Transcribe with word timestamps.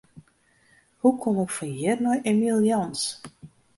Hoe 0.99 1.15
kom 1.21 1.37
ik 1.43 1.51
fan 1.57 1.73
hjir 1.79 1.97
nei 2.03 2.19
Emiel 2.31 2.61
Jans? 2.69 3.01